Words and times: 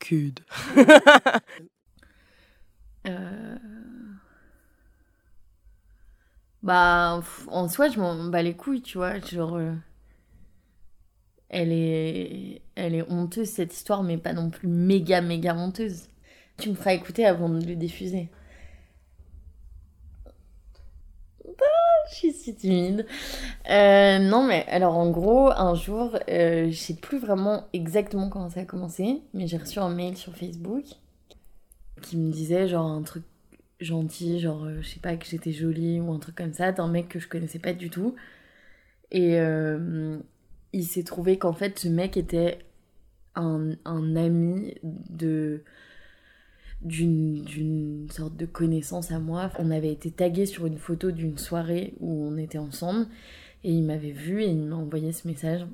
Cud. 0.00 0.40
Euh, 3.06 3.56
Bah, 6.62 7.20
en 7.48 7.68
soi, 7.68 7.88
je 7.88 7.98
m'en 8.00 8.28
bats 8.30 8.42
les 8.42 8.54
couilles, 8.54 8.82
tu 8.82 8.98
vois. 8.98 9.18
Genre, 9.20 9.56
euh, 9.56 9.74
elle 11.50 11.72
est, 11.72 12.62
elle 12.74 12.94
est 12.94 13.10
honteuse 13.10 13.48
cette 13.48 13.72
histoire, 13.74 14.02
mais 14.02 14.18
pas 14.18 14.32
non 14.32 14.50
plus 14.50 14.68
méga, 14.68 15.20
méga 15.20 15.54
honteuse. 15.54 16.08
Tu 16.58 16.70
me 16.70 16.74
feras 16.74 16.94
écouter 16.94 17.24
avant 17.26 17.48
de 17.48 17.64
le 17.64 17.76
diffuser. 17.76 18.28
Ah, 21.46 21.97
Je 22.10 22.14
suis 22.14 22.32
si 22.32 22.54
timide. 22.54 23.06
Euh, 23.70 24.18
non, 24.18 24.42
mais 24.46 24.64
alors 24.68 24.96
en 24.96 25.10
gros, 25.10 25.50
un 25.50 25.74
jour, 25.74 26.18
euh, 26.28 26.70
je 26.70 26.76
sais 26.76 26.94
plus 26.94 27.18
vraiment 27.18 27.66
exactement 27.72 28.28
comment 28.28 28.48
ça 28.48 28.60
a 28.60 28.64
commencé, 28.64 29.22
mais 29.34 29.46
j'ai 29.46 29.58
reçu 29.58 29.78
un 29.78 29.90
mail 29.90 30.16
sur 30.16 30.34
Facebook 30.34 30.84
qui 32.02 32.16
me 32.16 32.30
disait 32.30 32.68
genre 32.68 32.86
un 32.86 33.02
truc 33.02 33.24
gentil, 33.80 34.40
genre 34.40 34.64
euh, 34.64 34.80
je 34.82 34.88
sais 34.88 35.00
pas 35.00 35.16
que 35.16 35.26
j'étais 35.26 35.52
jolie 35.52 36.00
ou 36.00 36.12
un 36.12 36.18
truc 36.18 36.36
comme 36.36 36.52
ça, 36.52 36.72
d'un 36.72 36.88
mec 36.88 37.08
que 37.08 37.18
je 37.18 37.28
connaissais 37.28 37.58
pas 37.58 37.72
du 37.72 37.90
tout. 37.90 38.14
Et 39.10 39.38
euh, 39.40 40.18
il 40.72 40.84
s'est 40.84 41.02
trouvé 41.04 41.38
qu'en 41.38 41.52
fait 41.52 41.78
ce 41.78 41.88
mec 41.88 42.16
était 42.16 42.58
un, 43.34 43.72
un 43.84 44.16
ami 44.16 44.74
de 44.82 45.62
d'une 46.82 48.06
sorte 48.10 48.36
de 48.36 48.46
connaissance 48.46 49.10
à 49.10 49.18
moi. 49.18 49.50
On 49.58 49.70
avait 49.70 49.92
été 49.92 50.10
tagués 50.10 50.46
sur 50.46 50.66
une 50.66 50.78
photo 50.78 51.10
d'une 51.10 51.38
soirée 51.38 51.94
où 52.00 52.24
on 52.24 52.36
était 52.36 52.58
ensemble 52.58 53.06
et 53.64 53.72
il 53.72 53.82
m'avait 53.82 54.12
vu 54.12 54.42
et 54.42 54.48
il 54.48 54.62
m'a 54.62 54.76
envoyé 54.76 55.12
ce 55.12 55.26
message. 55.26 55.66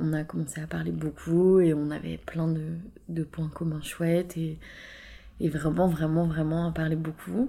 On 0.00 0.12
a 0.12 0.24
commencé 0.24 0.60
à 0.60 0.66
parler 0.66 0.92
beaucoup 0.92 1.60
et 1.60 1.74
on 1.74 1.90
avait 1.90 2.18
plein 2.18 2.48
de, 2.48 2.62
de 3.08 3.22
points 3.22 3.50
communs 3.52 3.82
chouettes 3.82 4.36
et, 4.36 4.58
et 5.40 5.48
vraiment, 5.48 5.88
vraiment, 5.88 6.26
vraiment 6.26 6.68
à 6.68 6.72
parler 6.72 6.96
beaucoup. 6.96 7.48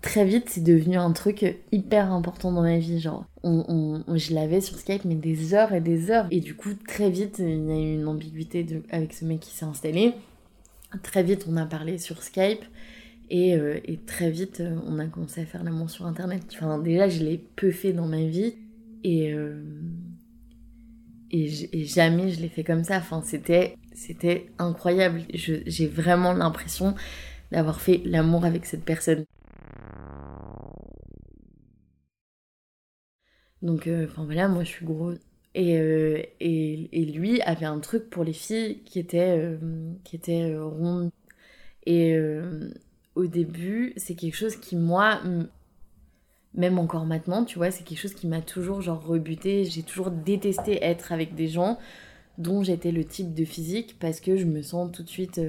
Très 0.00 0.24
vite, 0.24 0.50
c'est 0.50 0.62
devenu 0.62 0.96
un 0.96 1.12
truc 1.12 1.56
hyper 1.72 2.12
important 2.12 2.52
dans 2.52 2.62
ma 2.62 2.78
vie. 2.78 3.00
Genre, 3.00 3.24
on, 3.42 4.02
je 4.14 4.34
l'avais 4.34 4.60
sur 4.60 4.78
Skype, 4.78 5.06
mais 5.06 5.14
des 5.14 5.54
heures 5.54 5.72
et 5.72 5.80
des 5.80 6.10
heures. 6.10 6.26
Et 6.30 6.40
du 6.40 6.54
coup, 6.54 6.70
très 6.86 7.10
vite, 7.10 7.38
il 7.38 7.64
y 7.66 7.72
a 7.72 7.80
eu 7.80 7.94
une 7.94 8.06
ambiguïté 8.06 8.66
avec 8.90 9.14
ce 9.14 9.24
mec 9.24 9.40
qui 9.40 9.50
s'est 9.50 9.64
installé. 9.64 10.12
Très 11.02 11.22
vite, 11.22 11.46
on 11.48 11.56
a 11.56 11.66
parlé 11.66 11.98
sur 11.98 12.22
Skype. 12.22 12.64
Et, 13.30 13.56
euh, 13.56 13.80
très 14.06 14.30
vite, 14.30 14.60
euh, 14.60 14.78
on 14.86 14.98
a 14.98 15.06
commencé 15.06 15.40
à 15.40 15.46
faire 15.46 15.64
l'amour 15.64 15.90
sur 15.90 16.06
Internet. 16.06 16.42
Enfin, 16.52 16.78
déjà, 16.78 17.08
je 17.08 17.22
l'ai 17.24 17.38
peu 17.38 17.70
fait 17.70 17.92
dans 17.92 18.06
ma 18.06 18.22
vie. 18.22 18.54
Et, 19.02 19.32
euh, 19.32 19.62
et, 21.30 21.84
jamais 21.84 22.30
je 22.30 22.40
l'ai 22.40 22.48
fait 22.48 22.64
comme 22.64 22.84
ça. 22.84 22.98
Enfin, 22.98 23.22
c'était, 23.24 23.76
c'était 23.92 24.46
incroyable. 24.58 25.22
J'ai 25.32 25.86
vraiment 25.88 26.32
l'impression 26.32 26.94
d'avoir 27.52 27.80
fait 27.80 28.02
l'amour 28.04 28.44
avec 28.44 28.66
cette 28.66 28.84
personne. 28.84 29.24
Donc, 33.62 33.88
enfin 33.88 34.24
voilà, 34.24 34.48
moi 34.48 34.62
je 34.64 34.68
suis 34.68 34.84
grosse. 34.86 35.18
Et, 35.54 35.78
euh, 35.78 36.20
et, 36.40 36.88
et 36.92 37.04
lui 37.04 37.40
avait 37.42 37.66
un 37.66 37.78
truc 37.78 38.10
pour 38.10 38.24
les 38.24 38.32
filles 38.32 38.80
qui 38.84 38.98
était, 38.98 39.38
euh, 39.38 39.56
qui 40.02 40.16
était 40.16 40.50
euh, 40.50 40.64
ronde. 40.64 41.10
Et 41.86 42.14
euh, 42.14 42.70
au 43.14 43.26
début, 43.26 43.92
c'est 43.96 44.16
quelque 44.16 44.36
chose 44.36 44.56
qui, 44.56 44.74
moi, 44.76 45.20
même 46.54 46.78
encore 46.78 47.06
maintenant, 47.06 47.44
tu 47.44 47.58
vois, 47.58 47.70
c'est 47.70 47.84
quelque 47.84 47.98
chose 47.98 48.14
qui 48.14 48.26
m'a 48.26 48.40
toujours 48.40 48.80
genre 48.82 49.04
rebuté. 49.04 49.64
J'ai 49.64 49.82
toujours 49.82 50.10
détesté 50.10 50.82
être 50.84 51.12
avec 51.12 51.34
des 51.36 51.48
gens 51.48 51.78
dont 52.38 52.64
j'étais 52.64 52.90
le 52.90 53.04
type 53.04 53.32
de 53.34 53.44
physique 53.44 53.96
parce 54.00 54.20
que 54.20 54.36
je 54.36 54.44
me 54.46 54.62
sens 54.62 54.90
tout 54.92 55.04
de 55.04 55.08
suite 55.08 55.40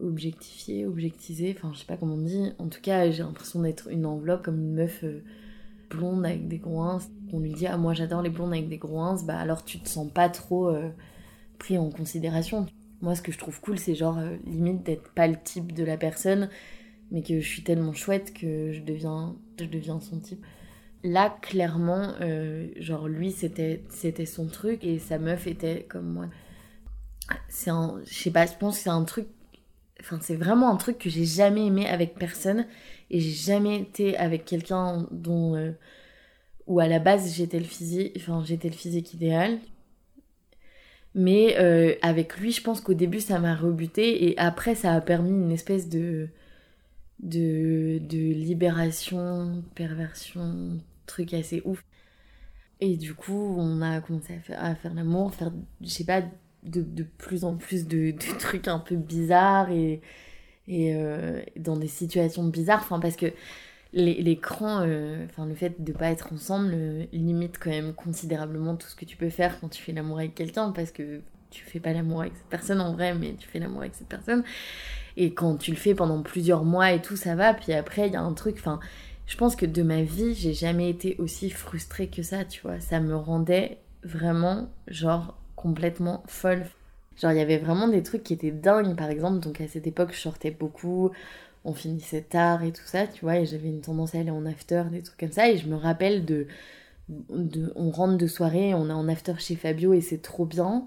objectifiée, 0.00 0.86
objectisée, 0.86 1.54
enfin 1.56 1.70
je 1.72 1.78
sais 1.80 1.86
pas 1.86 1.96
comment 1.96 2.14
on 2.14 2.18
dit. 2.22 2.52
En 2.58 2.68
tout 2.68 2.80
cas, 2.80 3.10
j'ai 3.10 3.22
l'impression 3.22 3.60
d'être 3.62 3.88
une 3.88 4.06
enveloppe 4.06 4.42
comme 4.42 4.58
une 4.58 4.74
meuf 4.74 5.04
blonde 5.94 6.24
avec 6.26 6.48
des 6.48 6.58
groins. 6.58 6.98
On 7.32 7.40
lui 7.40 7.52
dit 7.52 7.66
ah 7.66 7.76
moi 7.76 7.94
j'adore 7.94 8.22
les 8.22 8.30
blondes 8.30 8.52
avec 8.52 8.68
des 8.68 8.78
groins, 8.78 9.16
bah 9.24 9.38
alors 9.38 9.64
tu 9.64 9.78
te 9.78 9.88
sens 9.88 10.10
pas 10.10 10.28
trop 10.28 10.68
euh, 10.68 10.90
pris 11.58 11.78
en 11.78 11.90
considération. 11.90 12.66
Moi 13.00 13.14
ce 13.14 13.22
que 13.22 13.32
je 13.32 13.38
trouve 13.38 13.60
cool 13.60 13.78
c'est 13.78 13.94
genre 13.94 14.18
euh, 14.18 14.36
limite 14.46 14.84
d'être 14.84 15.12
pas 15.12 15.26
le 15.26 15.36
type 15.42 15.72
de 15.72 15.84
la 15.84 15.96
personne 15.96 16.48
mais 17.10 17.22
que 17.22 17.40
je 17.40 17.46
suis 17.46 17.62
tellement 17.62 17.92
chouette 17.92 18.32
que 18.32 18.72
je 18.72 18.80
deviens 18.80 19.36
je 19.58 19.66
deviens 19.66 20.00
son 20.00 20.18
type. 20.18 20.44
Là 21.04 21.36
clairement 21.42 22.12
euh, 22.20 22.68
genre 22.78 23.08
lui 23.08 23.32
c'était 23.32 23.82
c'était 23.88 24.26
son 24.26 24.46
truc 24.46 24.84
et 24.84 24.98
sa 24.98 25.18
meuf 25.18 25.46
était 25.46 25.86
comme 25.88 26.12
moi. 26.12 26.26
C'est 27.48 27.70
un 27.70 28.00
je 28.04 28.14
sais 28.14 28.30
pas, 28.30 28.46
je 28.46 28.52
pense 28.58 28.76
que 28.76 28.82
c'est 28.82 28.90
un 28.90 29.04
truc 29.04 29.26
enfin 30.02 30.18
c'est 30.20 30.36
vraiment 30.36 30.70
un 30.70 30.76
truc 30.76 30.98
que 30.98 31.08
j'ai 31.10 31.24
jamais 31.24 31.66
aimé 31.66 31.86
avec 31.86 32.14
personne 32.14 32.66
et 33.10 33.20
j'ai 33.20 33.30
jamais 33.30 33.78
été 33.80 34.16
avec 34.16 34.44
quelqu'un 34.44 35.06
dont 35.10 35.54
euh, 35.56 35.72
où 36.66 36.80
à 36.80 36.88
la 36.88 36.98
base 36.98 37.34
j'étais 37.34 37.58
le 37.58 37.64
physique 37.64 38.12
enfin 38.16 38.42
j'étais 38.44 38.68
le 38.68 38.74
physique 38.74 39.14
idéal. 39.14 39.58
Mais 41.14 41.56
euh, 41.58 41.94
avec 42.02 42.38
lui 42.38 42.52
je 42.52 42.62
pense 42.62 42.80
qu'au 42.80 42.94
début 42.94 43.20
ça 43.20 43.38
m'a 43.38 43.54
rebuté 43.54 44.30
et 44.30 44.38
après 44.38 44.74
ça 44.74 44.94
a 44.94 45.00
permis 45.00 45.30
une 45.30 45.52
espèce 45.52 45.88
de 45.88 46.28
de, 47.20 47.98
de 48.00 48.18
libération 48.18 49.62
perversion 49.74 50.80
truc 51.06 51.34
assez 51.34 51.62
ouf. 51.64 51.84
Et 52.80 52.96
du 52.96 53.14
coup 53.14 53.56
on 53.58 53.82
a 53.82 54.00
commencé 54.00 54.34
à 54.34 54.40
faire, 54.40 54.64
à 54.64 54.74
faire 54.74 54.94
l'amour 54.94 55.34
faire 55.34 55.52
je 55.82 55.88
sais 55.88 56.04
pas 56.04 56.22
de, 56.62 56.82
de 56.82 57.02
plus 57.02 57.44
en 57.44 57.56
plus 57.56 57.86
de, 57.86 58.12
de 58.12 58.38
trucs 58.38 58.68
un 58.68 58.78
peu 58.78 58.96
bizarres 58.96 59.70
et 59.70 60.00
et 60.68 60.94
euh, 60.94 61.42
dans 61.56 61.76
des 61.76 61.88
situations 61.88 62.44
bizarres. 62.44 62.80
Enfin 62.82 63.00
parce 63.00 63.16
que 63.16 63.26
l'écran 63.92 64.80
euh, 64.82 65.26
le 65.38 65.54
fait 65.54 65.82
de 65.82 65.92
pas 65.92 66.10
être 66.10 66.32
ensemble 66.32 66.72
euh, 66.74 67.04
limite 67.12 67.58
quand 67.58 67.70
même 67.70 67.92
considérablement 67.92 68.74
tout 68.76 68.88
ce 68.88 68.96
que 68.96 69.04
tu 69.04 69.18
peux 69.18 69.28
faire 69.28 69.60
quand 69.60 69.68
tu 69.68 69.82
fais 69.82 69.92
l'amour 69.92 70.18
avec 70.18 70.34
quelqu'un 70.34 70.70
parce 70.72 70.90
que 70.90 71.20
tu 71.50 71.62
fais 71.64 71.80
pas 71.80 71.92
l'amour 71.92 72.22
avec 72.22 72.34
cette 72.34 72.46
personne 72.46 72.80
en 72.80 72.94
vrai 72.94 73.14
mais 73.14 73.34
tu 73.34 73.46
fais 73.46 73.58
l'amour 73.58 73.82
avec 73.82 73.94
cette 73.94 74.08
personne. 74.08 74.44
Et 75.16 75.34
quand 75.34 75.56
tu 75.56 75.72
le 75.72 75.76
fais 75.76 75.94
pendant 75.94 76.22
plusieurs 76.22 76.64
mois 76.64 76.92
et 76.92 77.02
tout 77.02 77.16
ça 77.16 77.34
va. 77.34 77.52
Puis 77.54 77.72
après 77.72 78.06
il 78.06 78.12
y 78.14 78.16
a 78.16 78.22
un 78.22 78.32
truc 78.32 78.56
enfin 78.58 78.80
je 79.26 79.36
pense 79.36 79.56
que 79.56 79.66
de 79.66 79.82
ma 79.82 80.02
vie 80.02 80.34
j'ai 80.34 80.54
jamais 80.54 80.88
été 80.88 81.16
aussi 81.18 81.50
frustrée 81.50 82.08
que 82.08 82.22
ça 82.22 82.44
tu 82.44 82.62
vois. 82.62 82.80
Ça 82.80 83.00
me 83.00 83.14
rendait 83.14 83.78
vraiment 84.04 84.70
genre 84.88 85.36
complètement 85.62 86.22
folle 86.26 86.66
Genre, 87.20 87.32
il 87.32 87.38
y 87.38 87.40
avait 87.40 87.58
vraiment 87.58 87.88
des 87.88 88.02
trucs 88.02 88.22
qui 88.22 88.32
étaient 88.32 88.50
dingues, 88.50 88.96
par 88.96 89.10
exemple. 89.10 89.40
Donc, 89.40 89.60
à 89.60 89.68
cette 89.68 89.86
époque, 89.86 90.12
je 90.12 90.20
sortais 90.20 90.50
beaucoup, 90.50 91.10
on 91.64 91.74
finissait 91.74 92.22
tard 92.22 92.64
et 92.64 92.72
tout 92.72 92.84
ça, 92.84 93.06
tu 93.06 93.24
vois. 93.24 93.36
Et 93.38 93.46
j'avais 93.46 93.68
une 93.68 93.80
tendance 93.80 94.14
à 94.14 94.20
aller 94.20 94.30
en 94.30 94.46
after, 94.46 94.84
des 94.90 95.02
trucs 95.02 95.18
comme 95.18 95.32
ça. 95.32 95.48
Et 95.50 95.58
je 95.58 95.68
me 95.68 95.76
rappelle 95.76 96.24
de. 96.24 96.46
de 97.08 97.72
on 97.76 97.90
rentre 97.90 98.16
de 98.16 98.26
soirée, 98.26 98.74
on 98.74 98.88
est 98.88 98.92
en 98.92 99.08
after 99.08 99.34
chez 99.38 99.56
Fabio 99.56 99.92
et 99.92 100.00
c'est 100.00 100.22
trop 100.22 100.46
bien. 100.46 100.86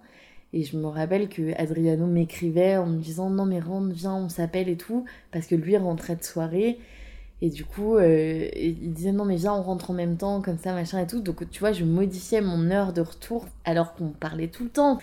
Et 0.54 0.64
je 0.64 0.78
me 0.78 0.88
rappelle 0.88 1.30
que 1.30 1.54
Adriano 1.62 2.08
m'écrivait 2.08 2.78
en 2.78 2.88
me 2.88 3.00
disant 3.00 3.30
Non, 3.30 3.46
mais 3.46 3.60
rentre, 3.60 3.94
viens, 3.94 4.16
on 4.16 4.30
s'appelle 4.30 4.70
et 4.70 4.78
tout. 4.78 5.06
Parce 5.32 5.48
que 5.48 5.56
lui 5.56 5.78
rentrait 5.78 6.16
de 6.16 6.24
soirée. 6.24 6.80
Et 7.42 7.50
du 7.50 7.66
coup, 7.66 7.98
euh, 7.98 8.48
il 8.56 8.94
disait 8.94 9.12
non, 9.12 9.26
mais 9.26 9.36
viens, 9.36 9.54
on 9.54 9.62
rentre 9.62 9.92
en 9.92 9.94
même 9.94 10.18
temps, 10.18 10.42
comme 10.42 10.58
ça, 10.58 10.74
machin 10.74 11.00
et 11.02 11.08
tout. 11.08 11.20
Donc, 11.22 11.50
tu 11.50 11.60
vois, 11.60 11.74
je 11.74 11.84
modifiais 11.84 12.42
mon 12.42 12.72
heure 12.72 12.94
de 12.94 13.02
retour 13.02 13.46
alors 13.66 13.94
qu'on 13.94 14.10
parlait 14.10 14.48
tout 14.48 14.64
le 14.64 14.70
temps. 14.70 15.00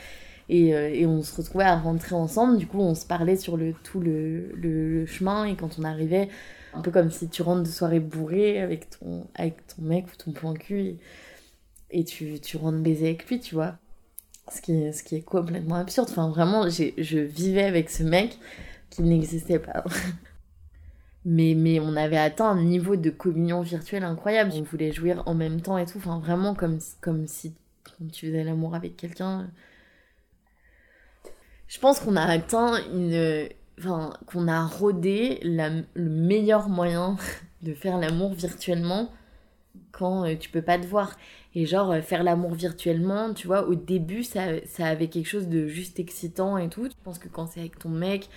Et, 0.49 0.75
euh, 0.75 0.91
et 0.93 1.07
on 1.07 1.23
se 1.23 1.37
retrouvait 1.37 1.65
à 1.65 1.77
rentrer 1.79 2.15
ensemble. 2.15 2.59
Du 2.59 2.67
coup, 2.67 2.81
on 2.81 2.95
se 2.95 3.07
parlait 3.07 3.37
sur 3.37 3.57
le, 3.57 3.75
tout 3.85 4.01
le, 4.01 4.53
le- 4.55 5.07
chemin. 5.07 5.45
Et 5.47 5.57
quand 5.57 5.79
on 5.79 5.85
arrivait, 5.85 6.29
un 6.75 6.81
peu 6.83 6.91
comme 6.91 7.11
si 7.11 7.29
tu 7.29 7.43
rentres 7.43 7.63
de 7.65 7.69
soirée 7.69 8.01
bourrée 8.01 8.61
avec 8.61 8.91
ton, 8.91 9.27
avec 9.35 9.67
ton 9.69 9.83
mec 9.83 10.07
ou 10.13 10.17
ton 10.17 10.33
point 10.33 10.55
cul. 10.55 10.81
Et, 10.81 10.99
et 11.91 12.05
tu, 12.05 12.41
tu 12.41 12.57
rentres 12.57 12.79
baiser 12.81 13.07
avec 13.09 13.27
lui, 13.29 13.41
tu 13.41 13.55
vois. 13.55 13.77
Ce 14.53 14.61
qui, 14.63 14.93
ce 14.93 15.03
qui 15.05 15.17
est 15.17 15.23
complètement 15.23 15.77
absurde. 15.77 16.09
Enfin, 16.11 16.29
vraiment, 16.31 16.69
je 16.71 17.19
vivais 17.21 17.65
avec 17.65 17.91
ce 17.91 18.03
mec 18.05 18.39
qui 18.91 19.03
n'existait 19.03 19.61
pas. 19.61 19.85
Mais, 21.25 21.79
on 21.81 21.97
avait 21.97 22.17
atteint 22.17 22.51
un 22.51 22.63
niveau 22.63 22.97
de 22.97 23.11
communion 23.11 23.61
virtuelle 23.63 24.05
incroyable. 24.05 24.53
On 24.55 24.63
voulait 24.63 24.93
jouir 24.93 25.23
en 25.27 25.35
même 25.35 25.61
temps 25.61 25.79
et 25.79 25.87
tout. 25.87 25.99
Enfin, 25.99 26.19
vraiment 26.19 26.55
comme, 26.55 26.79
comme 27.01 27.27
si 27.27 27.55
tu 28.13 28.27
faisais 28.27 28.45
l'amour 28.45 28.75
avec 28.75 28.97
quelqu'un. 28.97 29.49
Je 31.69 31.79
pense 31.79 32.01
qu'on 32.01 32.17
a 32.17 32.25
atteint 32.25 32.77
une. 32.93 33.49
Enfin, 33.79 34.13
qu'on 34.27 34.49
a 34.49 34.67
rodé 34.67 35.41
le 35.43 35.85
meilleur 35.97 36.69
moyen 36.69 37.17
de 37.63 37.73
faire 37.73 37.99
l'amour 37.99 38.35
virtuellement 38.35 39.11
quand 39.93 40.25
euh, 40.25 40.37
tu 40.37 40.51
peux 40.51 40.63
pas 40.63 40.79
te 40.79 40.87
voir. 40.87 41.17
Et 41.55 41.67
genre, 41.67 41.91
euh, 41.93 42.01
faire 42.01 42.25
l'amour 42.25 42.55
virtuellement, 42.55 43.35
tu 43.35 43.47
vois, 43.47 43.69
au 43.69 43.75
début, 43.75 44.25
ça, 44.25 44.65
ça 44.67 44.87
avait 44.87 45.09
quelque 45.09 45.29
chose 45.29 45.49
de 45.49 45.67
juste 45.69 46.01
excitant 46.01 46.57
et 46.59 46.69
tout. 46.69 46.87
Je 46.87 46.97
pense 47.05 47.19
que 47.19 47.29
quand 47.29 47.47
c'est 47.47 47.61
avec 47.61 47.79
ton 47.79 47.91
mec 47.91 48.29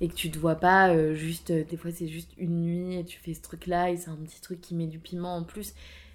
et 0.00 0.08
que 0.08 0.14
tu 0.14 0.30
te 0.30 0.38
vois 0.38 0.54
pas, 0.54 0.90
euh, 0.90 1.14
juste, 1.14 1.52
des 1.52 1.76
fois 1.76 1.90
c'est 1.90 2.08
juste 2.08 2.30
une 2.38 2.62
nuit 2.62 2.96
et 2.96 3.04
tu 3.04 3.18
fais 3.18 3.34
ce 3.34 3.42
truc-là 3.42 3.90
et 3.90 3.96
c'est 3.96 4.10
un 4.10 4.16
petit 4.16 4.40
truc 4.40 4.60
qui 4.60 4.74
met 4.74 4.86
du 4.86 4.98
piment 4.98 5.36
en 5.36 5.42
plus. 5.42 5.74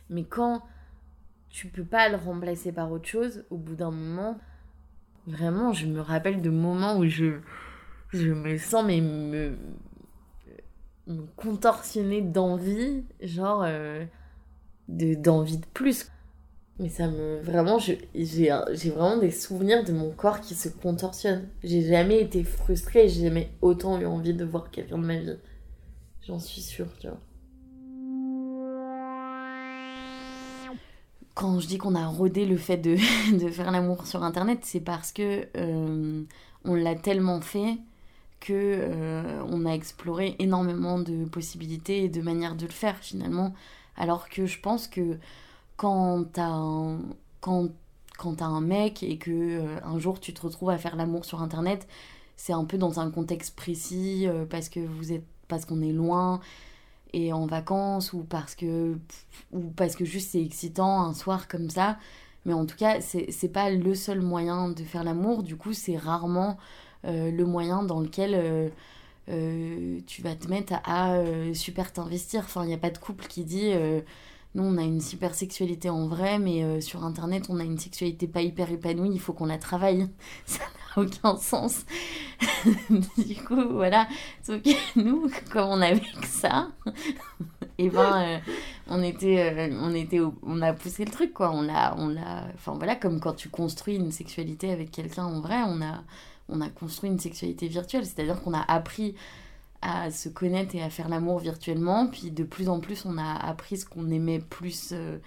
Mais 0.10 0.24
quand 0.24 0.64
tu 1.50 1.68
peux 1.68 1.86
pas 1.86 2.10
le 2.10 2.18
remplacer 2.18 2.74
par 2.74 2.92
autre 2.92 3.08
chose 3.08 3.46
au 3.50 3.58
bout 3.58 3.76
d'un 3.76 3.92
moment. 3.92 4.38
Vraiment, 5.26 5.72
je 5.72 5.88
me 5.88 6.02
rappelle 6.02 6.42
de 6.42 6.50
moments 6.50 6.98
où 6.98 7.08
je, 7.08 7.40
je 8.10 8.32
me 8.32 8.58
sens 8.58 8.84
mais 8.86 9.00
me, 9.00 9.56
contorsionner 11.38 12.22
d'envie, 12.22 13.06
genre 13.22 13.66
d'envie 14.88 15.58
de 15.58 15.66
plus. 15.74 16.08
Mais 16.80 16.90
ça 16.90 17.08
me. 17.08 17.40
Vraiment, 17.42 17.80
j'ai, 17.80 18.00
vraiment 18.14 19.18
des 19.18 19.32
souvenirs 19.32 19.84
de 19.86 19.94
mon 19.94 20.12
corps 20.12 20.42
qui 20.42 20.56
se 20.56 20.68
contorsionne. 20.68 21.48
J'ai 21.64 21.82
jamais 21.82 22.20
été 22.20 22.44
frustrée, 22.44 23.08
j'ai 23.08 23.24
jamais 23.24 23.50
autant 23.62 24.00
eu 24.00 24.06
envie 24.06 24.34
de 24.34 24.44
voir 24.44 24.70
quelqu'un 24.72 24.98
de 24.98 25.06
ma 25.06 25.18
vie. 25.18 25.38
J'en 26.28 26.40
suis 26.40 26.62
sûre, 26.62 26.88
tu 27.00 27.08
vois. 27.08 27.20
Quand 31.34 31.60
je 31.60 31.68
dis 31.68 31.78
qu'on 31.78 31.96
a 31.96 32.08
rodé 32.08 32.46
le 32.46 32.58
fait 32.58 32.78
de, 32.78 32.96
de 33.38 33.50
faire 33.50 33.72
l'amour 33.72 34.06
sur 34.08 34.24
internet, 34.24 34.60
c'est 34.64 34.80
parce 34.82 35.12
que 35.12 35.48
euh, 35.56 36.24
on 36.66 36.76
l'a 36.76 36.96
tellement 36.96 37.40
fait 37.42 37.78
euh, 38.54 39.44
on 39.50 39.66
a 39.66 39.72
exploré 39.72 40.36
énormément 40.40 41.00
de 41.00 41.26
possibilités 41.26 42.04
et 42.04 42.10
de 42.10 42.22
manières 42.22 42.56
de 42.56 42.66
le 42.66 42.72
faire 42.72 42.98
finalement. 42.98 43.54
Alors 43.98 44.30
que 44.30 44.46
je 44.46 44.60
pense 44.60 44.88
que 44.88 45.18
quand 45.78 46.26
t'as 46.34 46.48
un, 46.48 47.00
quand, 47.42 47.70
quand 48.18 48.42
as 48.42 48.46
un 48.46 48.62
mec 48.62 49.04
et 49.04 49.18
que 49.18 49.32
euh, 49.32 49.80
un 49.84 50.00
jour 50.00 50.20
tu 50.20 50.34
te 50.34 50.42
retrouves 50.42 50.70
à 50.70 50.78
faire 50.78 50.96
l'amour 50.96 51.26
sur 51.26 51.42
internet, 51.42 51.88
c'est 52.36 52.54
un 52.54 52.66
peu 52.66 52.78
dans 52.78 53.00
un 53.00 53.12
contexte 53.12 53.56
précis 53.56 54.28
euh, 54.28 54.46
parce 54.46 54.70
que 54.70 54.80
vous 54.80 55.14
êtes 55.14 55.26
parce 55.48 55.66
qu'on 55.66 55.82
est 55.82 55.92
loin 55.92 56.40
et 57.14 57.32
en 57.32 57.46
vacances 57.46 58.14
ou 58.14 58.24
parce 58.24 58.56
que 58.56 58.98
ou 59.52 59.62
parce 59.76 59.96
que 59.96 60.06
juste 60.06 60.32
c'est 60.32 60.44
excitant 60.44 61.02
un 61.02 61.14
soir 61.14 61.48
comme 61.48 61.70
ça. 61.70 61.98
Mais 62.46 62.54
en 62.54 62.66
tout 62.68 62.76
cas, 62.78 63.02
c'est 63.02 63.52
pas 63.52 63.72
le 63.72 63.96
seul 63.96 64.22
moyen 64.22 64.70
de 64.70 64.84
faire 64.84 65.04
l'amour. 65.04 65.42
Du 65.42 65.56
coup, 65.56 65.74
c'est 65.74 65.98
rarement 65.98 66.58
le 67.06 67.44
moyen 67.44 67.84
dans 67.84 68.00
lequel 68.00 68.72
tu 69.28 70.22
vas 70.22 70.36
te 70.36 70.48
mettre 70.48 70.74
à, 70.84 71.20
super 71.54 71.94
t'investir. 71.94 72.42
Enfin, 72.46 72.64
il 72.64 72.68
n'y 72.68 72.74
a 72.74 72.80
pas 72.80 72.90
de 72.90 72.98
couple 72.98 73.26
qui 73.28 73.44
dit 73.44 73.74
nous, 74.56 74.64
on 74.64 74.78
a 74.78 74.84
une 74.84 75.02
super 75.02 75.36
sexualité 75.36 75.90
en 75.90 76.08
vrai, 76.08 76.40
mais 76.40 76.64
euh, 76.64 76.80
sur 76.80 77.04
Internet, 77.04 77.48
on 77.50 77.60
a 77.60 77.64
une 77.64 77.78
sexualité 77.78 78.26
pas 78.26 78.42
hyper 78.42 78.72
épanouie, 78.72 79.10
il 79.12 79.20
faut 79.20 79.34
qu'on 79.34 79.46
la 79.46 79.58
travaille. 79.58 80.08
Ça 80.46 80.64
n'a 80.64 81.04
aucun 81.04 81.36
sens. 81.36 81.86
du 83.18 83.36
coup, 83.36 83.62
voilà. 83.70 84.08
Sauf 84.44 84.62
que 84.64 85.00
nous, 85.00 85.30
comme 85.52 85.68
on 85.68 85.82
avait 85.82 86.00
que 86.00 86.26
ça, 86.26 86.70
et 87.78 87.86
eh 87.86 87.90
ben, 87.90 88.22
euh, 88.22 88.38
on 88.88 89.04
était, 89.04 89.52
euh, 89.52 89.78
on 89.82 89.94
était, 89.94 90.22
on 90.44 90.62
a 90.62 90.72
poussé 90.72 91.04
le 91.04 91.12
truc, 91.12 91.34
quoi. 91.34 91.52
On 91.52 91.62
l'a, 91.62 91.94
on 91.98 92.08
l'a, 92.08 92.48
enfin 92.54 92.76
voilà, 92.76 92.96
comme 92.96 93.20
quand 93.20 93.34
tu 93.34 93.50
construis 93.50 93.98
une 93.98 94.14
sexualité 94.14 94.72
avec 94.72 94.92
quelqu'un 94.92 95.26
en 95.26 95.42
vrai, 95.42 95.58
on 95.68 95.82
a, 95.82 96.02
on 96.50 96.62
a 96.62 96.70
construit 96.70 97.10
une 97.10 97.20
sexualité 97.20 97.68
virtuelle. 97.68 98.06
C'est-à-dire 98.06 98.42
qu'on 98.42 98.54
a 98.54 98.62
appris 98.62 99.16
à 99.82 100.10
se 100.12 100.30
connaître 100.30 100.76
et 100.76 100.82
à 100.82 100.90
faire 100.90 101.10
l'amour 101.10 101.40
virtuellement. 101.40 102.08
Puis 102.08 102.32
de 102.32 102.44
plus 102.44 102.70
en 102.70 102.80
plus, 102.80 103.06
on 103.06 103.18
a 103.18 103.34
appris 103.34 103.78
ce 103.78 103.86
qu'on 103.86 104.10
aimait 104.10 104.40
plus 104.40 104.90
euh, 104.92 105.18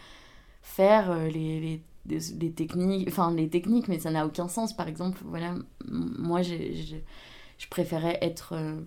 faire, 0.62 1.11
euh, 1.11 1.29
les, 1.29 1.82
techniques, 2.55 3.09
enfin 3.09 3.32
les 3.32 3.49
techniques, 3.49 3.88
mais 3.88 3.99
ça 3.99 4.11
n'a 4.11 4.26
aucun 4.26 4.49
sens. 4.49 4.75
Par 4.75 4.88
exemple, 4.88 5.20
voilà, 5.25 5.55
moi, 5.88 6.43
je 6.43 6.97
préférais 7.70 8.19
être 8.20 8.55
euh, 8.55 8.81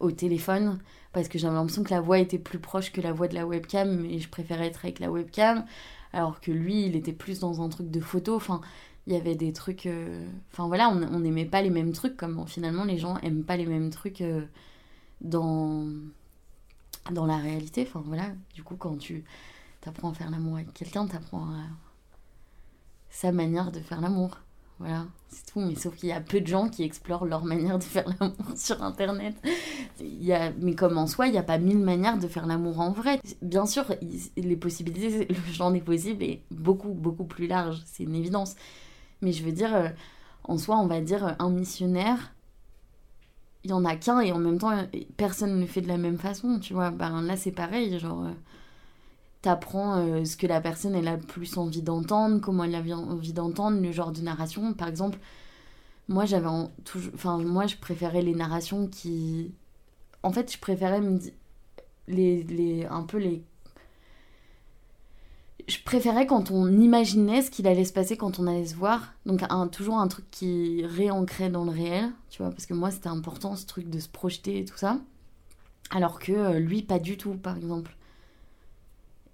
au 0.00 0.10
téléphone 0.10 0.78
parce 1.12 1.28
que 1.28 1.38
j'avais 1.38 1.54
l'impression 1.54 1.82
que 1.82 1.90
la 1.90 2.00
voix 2.00 2.18
était 2.18 2.38
plus 2.38 2.58
proche 2.58 2.92
que 2.92 3.00
la 3.00 3.12
voix 3.12 3.28
de 3.28 3.34
la 3.34 3.46
webcam, 3.46 4.04
et 4.04 4.18
je 4.18 4.28
préférais 4.28 4.66
être 4.66 4.84
avec 4.84 4.98
la 4.98 5.10
webcam, 5.10 5.64
alors 6.12 6.40
que 6.40 6.50
lui, 6.50 6.86
il 6.86 6.96
était 6.96 7.12
plus 7.12 7.40
dans 7.40 7.62
un 7.62 7.68
truc 7.68 7.90
de 7.90 8.00
photo. 8.00 8.36
Enfin, 8.36 8.60
il 9.08 9.14
y 9.14 9.16
avait 9.16 9.34
des 9.34 9.54
trucs. 9.54 9.86
Euh, 9.86 10.28
enfin 10.52 10.68
voilà, 10.68 10.90
on 10.90 11.20
n'aimait 11.20 11.46
pas 11.46 11.62
les 11.62 11.70
mêmes 11.70 11.92
trucs, 11.92 12.16
comme 12.16 12.46
finalement 12.46 12.84
les 12.84 12.98
gens 12.98 13.16
aiment 13.18 13.42
pas 13.42 13.56
les 13.56 13.64
mêmes 13.64 13.88
trucs 13.88 14.20
euh, 14.20 14.44
dans, 15.22 15.86
dans 17.10 17.24
la 17.24 17.38
réalité. 17.38 17.86
Enfin 17.88 18.02
voilà, 18.04 18.26
du 18.54 18.62
coup, 18.62 18.76
quand 18.76 18.98
tu 18.98 19.24
apprends 19.86 20.10
à 20.10 20.14
faire 20.14 20.30
l'amour 20.30 20.56
avec 20.56 20.74
quelqu'un, 20.74 21.06
tu 21.06 21.16
apprends 21.16 21.48
sa 23.08 23.32
manière 23.32 23.72
de 23.72 23.80
faire 23.80 24.02
l'amour. 24.02 24.38
Voilà, 24.78 25.06
c'est 25.28 25.46
tout. 25.46 25.60
Mais 25.60 25.74
sauf 25.74 25.96
qu'il 25.96 26.10
y 26.10 26.12
a 26.12 26.20
peu 26.20 26.42
de 26.42 26.46
gens 26.46 26.68
qui 26.68 26.82
explorent 26.82 27.24
leur 27.24 27.44
manière 27.44 27.78
de 27.78 27.84
faire 27.84 28.04
l'amour 28.20 28.56
sur 28.56 28.82
Internet. 28.82 29.34
Il 30.00 30.22
y 30.22 30.34
a, 30.34 30.52
mais 30.60 30.74
comme 30.74 30.98
en 30.98 31.06
soi, 31.06 31.28
il 31.28 31.32
n'y 31.32 31.38
a 31.38 31.42
pas 31.42 31.56
mille 31.56 31.78
manières 31.78 32.18
de 32.18 32.28
faire 32.28 32.46
l'amour 32.46 32.80
en 32.80 32.92
vrai. 32.92 33.20
Bien 33.40 33.64
sûr, 33.64 33.86
les 34.36 34.56
possibilités, 34.56 35.26
le 35.30 35.52
champ 35.52 35.70
des 35.70 35.80
possibles 35.80 36.22
est 36.22 36.42
beaucoup, 36.50 36.92
beaucoup 36.92 37.24
plus 37.24 37.46
large. 37.46 37.82
C'est 37.86 38.02
une 38.02 38.14
évidence. 38.14 38.54
Mais 39.22 39.32
je 39.32 39.44
veux 39.44 39.52
dire, 39.52 39.74
euh, 39.74 39.88
en 40.44 40.58
soi, 40.58 40.76
on 40.78 40.86
va 40.86 41.00
dire 41.00 41.26
euh, 41.26 41.32
un 41.38 41.50
missionnaire, 41.50 42.34
il 43.64 43.70
y 43.70 43.72
en 43.72 43.84
a 43.84 43.96
qu'un 43.96 44.20
et 44.20 44.32
en 44.32 44.38
même 44.38 44.58
temps, 44.58 44.72
personne 45.16 45.56
ne 45.56 45.60
le 45.60 45.66
fait 45.66 45.80
de 45.80 45.88
la 45.88 45.98
même 45.98 46.18
façon, 46.18 46.58
tu 46.60 46.74
vois. 46.74 46.90
Ben, 46.90 47.22
là, 47.22 47.36
c'est 47.36 47.52
pareil, 47.52 47.98
genre, 47.98 48.24
euh, 48.24 48.32
t'apprends 49.42 50.24
ce 50.24 50.36
que 50.36 50.46
la 50.46 50.60
personne 50.60 50.94
elle 50.94 51.08
a 51.08 51.16
plus 51.16 51.56
envie 51.58 51.82
d'entendre, 51.82 52.40
comment 52.40 52.64
elle 52.64 52.74
a 52.74 52.96
envie 52.96 53.32
d'entendre, 53.32 53.80
le 53.80 53.92
genre 53.92 54.12
de 54.12 54.20
narration. 54.20 54.72
Par 54.74 54.88
exemple, 54.88 55.18
moi, 56.08 56.24
j'avais 56.24 56.48
toujours. 56.84 57.12
Enfin, 57.14 57.38
moi, 57.38 57.66
je 57.66 57.76
préférais 57.76 58.22
les 58.22 58.34
narrations 58.34 58.88
qui. 58.88 59.52
En 60.22 60.32
fait, 60.32 60.52
je 60.52 60.58
préférais 60.58 61.00
me 61.00 61.18
les, 62.08 62.42
les, 62.44 62.86
un 62.86 63.02
peu 63.02 63.18
les 63.18 63.44
je 65.68 65.78
préférais 65.82 66.26
quand 66.26 66.50
on 66.50 66.66
imaginait 66.80 67.42
ce 67.42 67.50
qu'il 67.50 67.66
allait 67.66 67.84
se 67.84 67.92
passer 67.92 68.16
quand 68.16 68.38
on 68.38 68.46
allait 68.46 68.66
se 68.66 68.74
voir. 68.74 69.12
Donc 69.26 69.42
toujours 69.70 69.98
un 69.98 70.08
truc 70.08 70.24
qui 70.30 70.84
réancrait 70.84 71.50
dans 71.50 71.64
le 71.64 71.70
réel, 71.70 72.10
tu 72.30 72.42
vois, 72.42 72.50
parce 72.50 72.66
que 72.66 72.74
moi 72.74 72.90
c'était 72.90 73.08
important 73.08 73.54
ce 73.54 73.66
truc 73.66 73.90
de 73.90 73.98
se 73.98 74.08
projeter 74.08 74.60
et 74.60 74.64
tout 74.64 74.78
ça. 74.78 74.98
Alors 75.90 76.18
que 76.18 76.32
euh, 76.32 76.58
lui, 76.58 76.82
pas 76.82 76.98
du 76.98 77.16
tout, 77.16 77.34
par 77.34 77.56
exemple. 77.56 77.96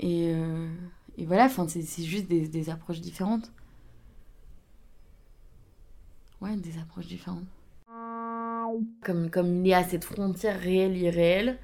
Et, 0.00 0.32
euh, 0.34 0.68
voilà, 1.18 1.48
c'est 1.48 2.02
juste 2.02 2.28
des, 2.28 2.70
approches 2.70 3.00
différentes. 3.00 3.50
Ouais, 6.40 6.56
des 6.56 6.78
approches 6.78 7.06
différentes. 7.06 7.44
Comme, 9.02 9.30
comme 9.30 9.64
il 9.64 9.68
y 9.68 9.74
a 9.74 9.84
cette 9.84 10.04
frontière 10.04 10.58
réelle-irréelle, 10.58 11.58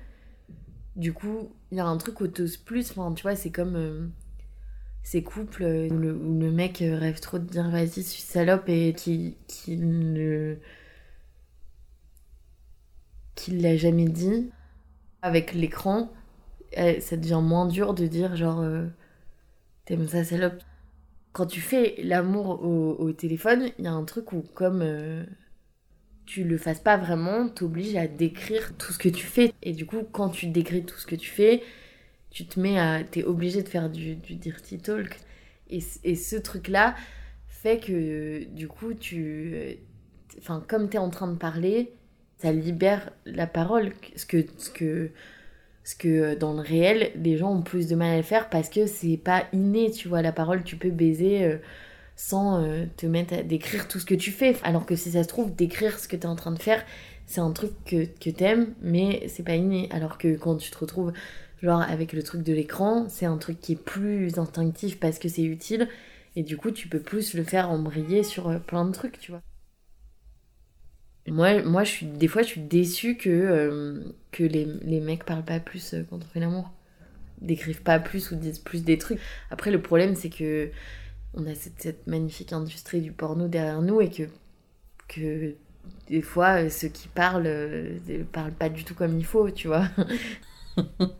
du 0.95 1.13
coup, 1.13 1.49
il 1.73 1.79
y 1.79 1.81
a 1.81 1.87
un 1.87 1.97
truc 1.97 2.21
au 2.21 2.29
plus. 2.65 2.91
Enfin, 2.91 3.13
tu 3.15 3.23
vois, 3.23 3.37
c'est 3.37 3.51
comme... 3.51 3.77
Euh, 3.77 4.07
ces 5.03 5.23
couples 5.23 5.65
où 5.65 5.97
le, 5.99 6.51
mec 6.51 6.79
rêve 6.81 7.21
trop 7.21 7.39
de 7.39 7.45
dire 7.45 7.71
vas-y, 7.71 8.03
suis 8.03 8.23
salope 8.23 8.69
et 8.69 8.93
qui, 8.95 9.37
qui 9.47 9.77
ne. 9.77 10.57
qui 13.35 13.53
l'a 13.53 13.77
jamais 13.77 14.09
dit. 14.09 14.51
Avec 15.23 15.53
l'écran, 15.53 16.11
eh, 16.73 17.01
ça 17.01 17.17
devient 17.17 17.41
moins 17.43 17.67
dur 17.67 17.93
de 17.95 18.07
dire 18.07 18.37
genre 18.37 18.61
euh, 18.61 18.87
t'aimes 19.85 20.09
ça 20.09 20.25
salope. 20.25 20.63
Quand 21.33 21.47
tu 21.47 21.61
fais 21.61 21.97
l'amour 22.03 22.65
au, 22.65 23.13
téléphone, 23.13 23.71
il 23.79 23.85
y 23.85 23.89
a 23.89 23.93
un 23.93 24.05
truc 24.05 24.33
où, 24.33 24.43
comme 24.55 24.83
euh, 24.83 25.25
tu 26.27 26.43
le 26.43 26.59
fasses 26.59 26.81
pas 26.81 26.97
vraiment, 26.97 27.49
t'obliges 27.49 27.97
à 27.97 28.09
décrire 28.09 28.77
tout 28.77 28.93
ce 28.93 28.99
que 28.99 29.09
tu 29.09 29.27
fais. 29.27 29.53
Et 29.63 29.73
du 29.73 29.87
coup, 29.87 30.03
quand 30.11 30.31
tu 30.31 30.47
décris 30.47 30.85
tout 30.85 30.99
ce 30.99 31.07
que 31.07 31.15
tu 31.15 31.31
fais, 31.31 31.63
tu 32.31 32.47
te 32.47 32.59
mets 32.59 32.79
à. 32.79 33.03
T'es 33.05 33.25
obligé 33.25 33.63
de 33.63 33.69
faire 33.69 33.91
du, 33.91 34.15
dirty 34.15 34.79
talk. 34.79 35.19
Et, 35.69 35.81
et 36.05 36.15
ce 36.15 36.37
truc-là 36.37 36.95
fait 37.49 37.79
que, 37.79 38.45
du 38.45 38.69
coup, 38.69 38.95
tu. 38.95 39.79
Enfin, 40.39 40.65
comme 40.67 40.89
t'es 40.89 40.99
en 40.99 41.11
train 41.11 41.29
de 41.29 41.37
parler, 41.37 41.93
ça 42.39 42.53
libère 42.53 43.11
la 43.27 43.47
parole. 43.47 43.93
Ce 44.17 44.27
que, 44.27 44.45
ce 44.59 44.71
que, 44.71 45.11
que 45.99 46.35
dans 46.35 46.55
le 46.55 46.61
réel, 46.61 47.13
les 47.17 47.37
gens 47.37 47.53
ont 47.53 47.63
plus 47.63 47.89
de 47.89 47.97
mal 47.97 48.13
à 48.13 48.17
le 48.17 48.23
faire 48.23 48.49
parce 48.49 48.69
que 48.69 48.87
c'est 48.87 49.17
pas 49.17 49.47
inné, 49.53 49.91
tu 49.91 50.09
vois. 50.09 50.23
La 50.23 50.33
parole, 50.33 50.65
tu 50.65 50.77
peux 50.77 50.91
baiser. 50.91 51.45
Euh, 51.45 51.59
sans 52.21 52.63
euh, 52.63 52.85
te 52.99 53.07
mettre 53.07 53.33
à 53.33 53.43
décrire 53.43 53.89
tout 53.89 53.99
ce 53.99 54.05
que 54.05 54.15
tu 54.15 54.31
fais. 54.31 54.55
Alors 54.63 54.85
que 54.85 54.95
si 54.95 55.13
ça 55.13 55.23
se 55.23 55.29
trouve, 55.29 55.57
décrire 55.57 55.99
ce 55.99 56.07
que 56.07 56.17
tu 56.17 56.25
es 56.25 56.27
en 56.27 56.37
train 56.37 56.53
de 56.53 56.59
faire, 56.61 56.85
c'est 57.25 57.41
un 57.41 57.51
truc 57.53 57.73
que, 57.87 58.05
que 58.05 58.29
t'aimes, 58.29 58.75
mais 58.83 59.25
c'est 59.29 59.43
pas 59.43 59.55
inné. 59.55 59.89
Alors 59.91 60.19
que 60.19 60.37
quand 60.37 60.57
tu 60.57 60.71
te 60.71 60.77
retrouves 60.77 61.15
Genre 61.63 61.83
avec 61.83 62.13
le 62.13 62.23
truc 62.23 62.43
de 62.43 62.53
l'écran, 62.53 63.09
c'est 63.09 63.27
un 63.27 63.37
truc 63.37 63.61
qui 63.61 63.73
est 63.73 63.83
plus 63.83 64.39
instinctif 64.39 64.99
parce 64.99 65.19
que 65.19 65.29
c'est 65.29 65.43
utile. 65.43 65.89
Et 66.37 66.43
du 66.43 66.57
coup, 66.57 66.71
tu 66.71 66.89
peux 66.89 67.01
plus 67.01 67.35
le 67.35 67.45
faire 67.45 67.71
embrayer 67.71 68.23
sur 68.23 68.49
euh, 68.49 68.59
plein 68.59 68.85
de 68.87 68.93
trucs, 68.93 69.19
tu 69.19 69.33
vois. 69.33 69.43
Moi, 71.29 71.63
moi 71.63 71.85
je 71.85 71.91
suis, 71.91 72.07
des 72.07 72.29
fois, 72.29 72.43
je 72.43 72.49
suis 72.49 72.61
déçue 72.61 73.17
que, 73.17 73.29
euh, 73.29 74.05
que 74.33 74.43
les, 74.43 74.65
les, 74.65 75.01
mecs 75.01 75.25
parlent 75.25 75.45
pas 75.45 75.61
plus 75.61 75.95
euh, 75.95 76.05
quand 76.09 76.17
on 76.17 76.27
fait 76.27 76.41
l'amour. 76.41 76.73
Décrivent 77.43 77.83
pas 77.83 77.99
plus 77.99 78.31
ou 78.31 78.37
disent 78.37 78.59
plus 78.59 78.85
des 78.85 78.99
trucs. 78.99 79.21
Après, 79.51 79.71
le 79.71 79.83
problème, 79.83 80.15
c'est 80.15 80.31
que 80.31 80.71
on 81.35 81.47
a 81.47 81.55
cette, 81.55 82.07
magnifique 82.07 82.53
industrie 82.53 83.01
du 83.01 83.13
porno 83.13 83.49
derrière 83.49 83.83
nous 83.83 84.01
et 84.01 84.11
que, 84.11 84.25
que 85.09 85.55
des 86.09 86.23
fois, 86.23 86.69
ceux 86.71 86.89
qui 86.89 87.09
parlent 87.09 87.45
ne 87.45 88.25
parlent 88.25 88.53
pas 88.53 88.69
du 88.69 88.85
tout 88.85 88.95
comme 88.95 89.19
il 89.19 89.25
faut, 89.25 89.51
tu 89.51 89.69
vois. 89.69 89.89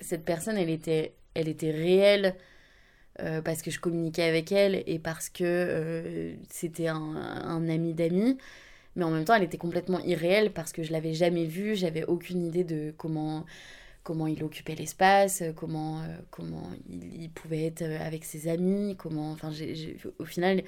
cette 0.00 0.24
personne, 0.24 0.56
elle 0.56 0.70
était, 0.70 1.14
elle 1.34 1.48
était 1.48 1.70
réelle 1.70 2.34
euh, 3.20 3.42
parce 3.42 3.62
que 3.62 3.70
je 3.70 3.78
communiquais 3.80 4.24
avec 4.24 4.50
elle 4.52 4.82
et 4.86 4.98
parce 4.98 5.28
que 5.28 5.44
euh, 5.44 6.34
c'était 6.48 6.88
un, 6.88 7.68
ami 7.68 7.94
d'amis. 7.94 8.38
Mais 8.96 9.04
en 9.04 9.10
même 9.10 9.24
temps, 9.24 9.34
elle 9.34 9.44
était 9.44 9.58
complètement 9.58 10.00
irréelle 10.00 10.52
parce 10.52 10.72
que 10.72 10.82
je 10.82 10.92
l'avais 10.92 11.14
jamais 11.14 11.44
vue, 11.44 11.76
j'avais 11.76 12.04
aucune 12.04 12.44
idée 12.44 12.64
de 12.64 12.92
comment, 12.96 13.46
comment 14.02 14.26
il 14.26 14.42
occupait 14.42 14.74
l'espace, 14.74 15.44
comment, 15.54 16.02
comment 16.30 16.70
il, 16.88 17.30
pouvait 17.30 17.66
être 17.66 17.82
avec 17.82 18.24
ses 18.24 18.48
amis, 18.48 18.96
comment. 18.98 19.30
Enfin, 19.30 19.52
au 20.18 20.24
final, 20.24 20.64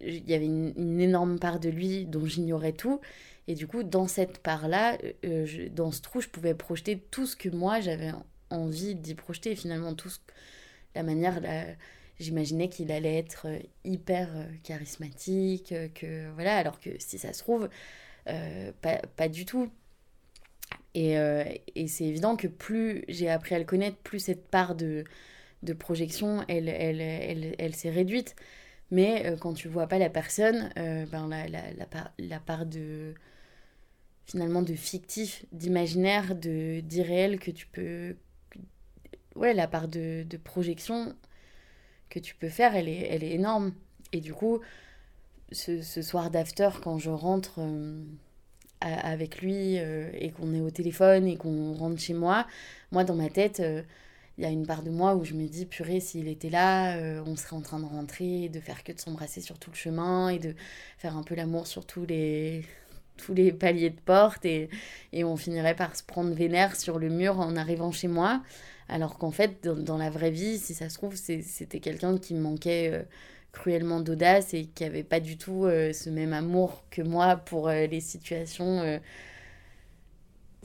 il 0.00 0.28
y 0.28 0.34
avait 0.34 0.46
une, 0.46 1.00
énorme 1.00 1.38
part 1.38 1.60
de 1.60 1.68
lui 1.68 2.06
dont 2.06 2.26
j'ignorais 2.26 2.72
tout. 2.72 3.00
Et 3.48 3.54
du 3.54 3.66
coup, 3.66 3.82
dans 3.82 4.06
cette 4.06 4.38
part-là, 4.38 4.98
euh, 5.24 5.46
je, 5.46 5.68
dans 5.68 5.90
ce 5.90 6.00
trou, 6.00 6.20
je 6.20 6.28
pouvais 6.28 6.54
projeter 6.54 6.98
tout 7.10 7.26
ce 7.26 7.36
que 7.36 7.48
moi 7.48 7.80
j'avais 7.80 8.12
envie 8.50 8.94
d'y 8.94 9.14
projeter. 9.14 9.56
Finalement, 9.56 9.94
tout 9.94 10.10
la 10.94 11.02
manière, 11.02 11.40
j'imaginais 12.20 12.68
qu'il 12.68 12.92
allait 12.92 13.18
être 13.18 13.48
euh, 13.48 13.58
hyper 13.84 14.28
euh, 14.34 14.44
charismatique, 14.62 15.74
que 15.94 16.30
voilà, 16.34 16.56
alors 16.56 16.78
que 16.80 16.90
si 16.98 17.18
ça 17.18 17.32
se 17.32 17.40
trouve, 17.40 17.68
euh, 18.28 18.72
pas, 18.80 18.98
pas, 19.16 19.28
du 19.28 19.44
tout. 19.44 19.70
Et, 20.94 21.18
euh, 21.18 21.44
et 21.74 21.88
c'est 21.88 22.04
évident 22.04 22.36
que 22.36 22.46
plus 22.46 23.04
j'ai 23.08 23.28
appris 23.28 23.54
à 23.54 23.58
le 23.58 23.64
connaître, 23.64 23.96
plus 23.98 24.20
cette 24.20 24.48
part 24.48 24.74
de, 24.74 25.04
de 25.62 25.72
projection, 25.72 26.44
elle, 26.48 26.68
elle, 26.68 27.00
elle, 27.00 27.54
elle 27.58 27.74
s'est 27.74 27.90
réduite. 27.90 28.36
Mais 28.92 29.24
euh, 29.24 29.36
quand 29.38 29.54
tu 29.54 29.68
vois 29.68 29.86
pas 29.86 29.98
la 29.98 30.10
personne, 30.10 30.70
euh, 30.78 31.06
ben 31.06 31.26
la, 31.26 31.48
la, 31.48 31.72
la, 31.72 31.86
part, 31.86 32.12
la 32.18 32.38
part 32.38 32.66
de 32.66 33.14
finalement 34.26 34.60
de 34.60 34.74
fictif, 34.74 35.46
d'imaginaire, 35.50 36.34
de 36.36 36.80
d'irréel 36.80 37.40
que 37.40 37.50
tu 37.50 37.66
peux 37.66 38.16
ouais, 39.34 39.54
la 39.54 39.66
part 39.66 39.88
de, 39.88 40.24
de, 40.24 40.36
projection 40.36 41.16
que 42.10 42.18
tu 42.18 42.34
peux 42.34 42.50
faire, 42.50 42.76
elle 42.76 42.88
est, 42.88 43.08
elle 43.10 43.24
est 43.24 43.30
énorme. 43.32 43.72
Et 44.12 44.20
du 44.20 44.34
coup, 44.34 44.60
ce, 45.52 45.80
ce 45.80 46.02
soir 46.02 46.30
d'after, 46.30 46.68
quand 46.82 46.98
je 46.98 47.10
rentre 47.10 47.60
euh, 47.60 48.04
avec 48.80 49.40
lui 49.40 49.76
et 49.76 50.32
qu'on 50.36 50.52
est 50.54 50.60
au 50.60 50.70
téléphone 50.70 51.26
et 51.26 51.36
qu'on 51.38 51.72
rentre 51.72 51.98
chez 51.98 52.14
moi, 52.14 52.46
moi 52.90 53.04
dans 53.04 53.14
ma 53.16 53.30
tête, 53.30 53.62
il 54.38 54.44
y 54.44 54.46
a 54.46 54.50
une 54.50 54.66
part 54.66 54.82
de 54.82 54.90
moi 54.90 55.14
où 55.14 55.24
je 55.24 55.34
me 55.34 55.46
dis, 55.46 55.66
purée, 55.66 56.00
s'il 56.00 56.28
était 56.28 56.50
là, 56.50 56.96
euh, 56.96 57.22
on 57.26 57.36
serait 57.36 57.56
en 57.56 57.60
train 57.60 57.80
de 57.80 57.84
rentrer, 57.84 58.48
de 58.48 58.60
faire 58.60 58.82
que 58.82 58.92
de 58.92 58.98
s'embrasser 58.98 59.40
sur 59.40 59.58
tout 59.58 59.70
le 59.70 59.76
chemin 59.76 60.30
et 60.30 60.38
de 60.38 60.54
faire 60.98 61.16
un 61.16 61.22
peu 61.22 61.34
l'amour 61.34 61.66
sur 61.66 61.84
tous 61.84 62.06
les, 62.06 62.64
tous 63.18 63.34
les 63.34 63.52
paliers 63.52 63.90
de 63.90 64.00
porte 64.00 64.44
et, 64.44 64.70
et 65.12 65.22
on 65.24 65.36
finirait 65.36 65.76
par 65.76 65.94
se 65.96 66.02
prendre 66.02 66.32
vénère 66.32 66.76
sur 66.76 66.98
le 66.98 67.10
mur 67.10 67.40
en 67.40 67.56
arrivant 67.56 67.92
chez 67.92 68.08
moi. 68.08 68.42
Alors 68.88 69.18
qu'en 69.18 69.30
fait, 69.30 69.64
dans, 69.64 69.98
la 69.98 70.10
vraie 70.10 70.30
vie, 70.30 70.58
si 70.58 70.74
ça 70.74 70.88
se 70.88 70.96
trouve, 70.96 71.14
c'était 71.14 71.80
quelqu'un 71.80 72.18
qui 72.18 72.34
manquait 72.34 72.90
euh, 72.92 73.02
cruellement 73.52 74.00
d'audace 74.00 74.54
et 74.54 74.64
qui 74.64 74.84
avait 74.84 75.04
pas 75.04 75.20
du 75.20 75.36
tout 75.36 75.66
euh, 75.66 75.92
ce 75.92 76.08
même 76.08 76.32
amour 76.32 76.84
que 76.90 77.02
moi 77.02 77.36
pour 77.36 77.68
les 77.68 78.00
situations 78.00 78.98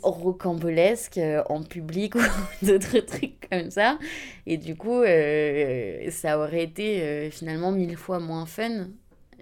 rocambolesques 0.01 1.17
euh, 1.17 1.43
en 1.49 1.63
public 1.63 2.15
ou 2.15 2.21
d'autres 2.65 2.99
trucs 2.99 3.47
comme 3.49 3.71
ça. 3.71 3.97
Et 4.45 4.57
du 4.57 4.75
coup, 4.75 5.01
euh, 5.01 6.09
ça 6.11 6.39
aurait 6.39 6.63
été 6.63 7.01
euh, 7.01 7.31
finalement 7.31 7.71
mille 7.71 7.97
fois 7.97 8.19
moins 8.19 8.45
fun. 8.45 8.87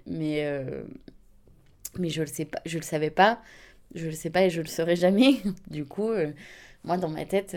Mais, 0.08 0.48
mais 1.98 2.10
je 2.10 2.20
le 2.20 2.28
sais 2.28 2.44
pas, 2.44 2.60
je 2.64 2.78
le 2.78 2.84
savais 2.84 3.10
pas. 3.10 3.40
Je 3.94 4.06
le 4.06 4.12
sais 4.12 4.30
pas 4.30 4.44
et 4.44 4.50
je 4.50 4.60
le 4.60 4.68
saurais 4.68 4.94
jamais. 4.94 5.40
du 5.70 5.84
coup, 5.84 6.12
moi, 6.84 6.96
dans 6.96 7.08
ma 7.08 7.24
tête, 7.24 7.56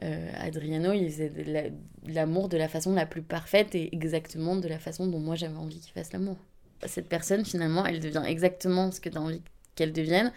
Adriano, 0.00 0.92
il 0.92 1.08
faisait 1.08 1.72
l'amour 2.08 2.48
de 2.48 2.56
la 2.56 2.66
façon 2.66 2.94
la 2.94 3.06
plus 3.06 3.22
parfaite 3.22 3.76
et 3.76 3.94
exactement 3.94 4.56
de 4.56 4.66
la 4.66 4.80
façon 4.80 5.06
dont 5.06 5.20
moi 5.20 5.36
j'avais 5.36 5.56
envie 5.56 5.78
qu'il 5.78 5.92
fasse 5.92 6.12
l'amour. 6.12 6.36
Cette 6.84 7.08
personne, 7.08 7.44
finalement, 7.44 7.86
elle 7.86 8.00
devient 8.00 8.24
exactement 8.26 8.90
ce 8.90 9.00
que 9.00 9.08
tu 9.08 9.18
as 9.18 9.20
envie 9.20 9.42
qu'elle 9.76 9.92
devienne. 9.92 10.32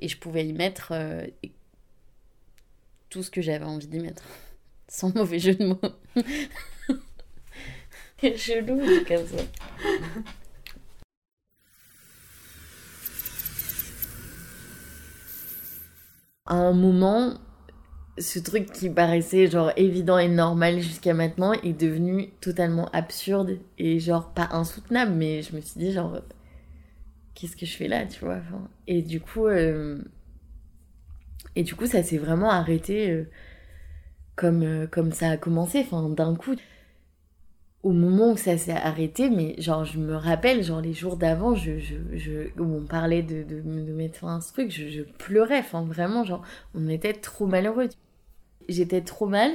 Et 0.00 0.08
je 0.08 0.18
pouvais 0.18 0.46
y 0.46 0.52
mettre 0.52 0.92
euh, 0.92 1.26
tout 3.10 3.22
ce 3.22 3.30
que 3.30 3.42
j'avais 3.42 3.64
envie 3.64 3.86
d'y 3.86 4.00
mettre. 4.00 4.24
Sans 4.88 5.14
mauvais 5.14 5.38
jeu 5.38 5.54
de 5.54 5.66
mots. 5.66 5.80
C'est 8.20 8.36
chelou, 8.36 8.78
comme 9.06 9.26
ça. 9.26 9.42
À 16.46 16.54
un 16.54 16.72
moment, 16.72 17.38
ce 18.18 18.38
truc 18.38 18.72
qui 18.72 18.90
paraissait 18.90 19.46
genre 19.46 19.72
évident 19.76 20.18
et 20.18 20.28
normal 20.28 20.80
jusqu'à 20.80 21.14
maintenant 21.14 21.52
est 21.52 21.72
devenu 21.72 22.30
totalement 22.40 22.90
absurde 22.90 23.58
et 23.78 24.00
genre 24.00 24.32
pas 24.34 24.48
insoutenable, 24.52 25.12
mais 25.12 25.42
je 25.42 25.54
me 25.56 25.60
suis 25.60 25.78
dit 25.78 25.92
genre 25.92 26.20
qu'est-ce 27.40 27.56
que 27.56 27.66
je 27.66 27.76
fais 27.76 27.88
là, 27.88 28.06
tu 28.06 28.24
vois. 28.24 28.40
Et 28.86 29.02
du 29.02 29.20
coup, 29.20 29.46
euh, 29.46 30.02
et 31.56 31.62
du 31.62 31.74
coup, 31.74 31.86
ça 31.86 32.02
s'est 32.02 32.18
vraiment 32.18 32.50
arrêté 32.50 33.10
euh, 33.10 33.28
comme, 34.36 34.62
euh, 34.62 34.86
comme 34.86 35.12
ça 35.12 35.30
a 35.30 35.36
commencé, 35.36 35.80
enfin 35.80 36.08
d'un 36.08 36.34
coup. 36.34 36.54
Au 37.82 37.92
moment 37.92 38.32
où 38.32 38.36
ça 38.36 38.58
s'est 38.58 38.72
arrêté, 38.72 39.30
mais 39.30 39.54
genre 39.58 39.84
je 39.86 39.98
me 39.98 40.14
rappelle, 40.14 40.62
genre 40.62 40.82
les 40.82 40.92
jours 40.92 41.16
d'avant, 41.16 41.54
où 41.54 42.62
on 42.62 42.84
parlait 42.86 43.22
de, 43.22 43.42
de, 43.42 43.60
de 43.62 43.92
mettre 43.92 44.18
fin 44.18 44.36
à 44.36 44.40
ce 44.42 44.52
truc, 44.52 44.70
je, 44.70 44.88
je 44.88 45.02
pleurais, 45.02 45.60
enfin 45.60 45.82
vraiment, 45.82 46.22
genre 46.24 46.42
on 46.74 46.88
était 46.88 47.14
trop 47.14 47.46
malheureux. 47.46 47.88
J'étais 48.68 49.00
trop 49.00 49.26
mal. 49.26 49.52